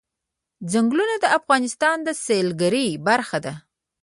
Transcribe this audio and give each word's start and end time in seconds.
ځنګلونه 0.71 1.15
د 1.19 1.25
افغانستان 1.37 1.97
د 2.03 2.09
سیلګرۍ 2.25 2.87
برخه 3.07 3.37
ده. 3.45 3.53